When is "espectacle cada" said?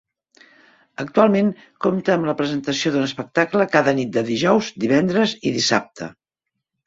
3.09-3.95